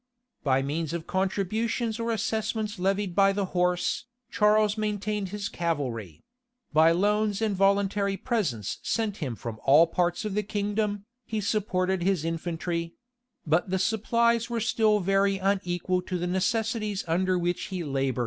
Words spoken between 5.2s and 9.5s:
his cavalry; by loans and voluntary presents sent him